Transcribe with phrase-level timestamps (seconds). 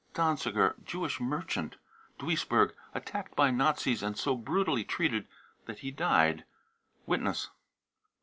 [0.15, 1.75] danziger, Jewish merchant,
[2.17, 5.27] Duisburg, attacked by Nazis and so brutally treated
[5.67, 6.43] that he died.
[7.05, 7.51] (Witness.)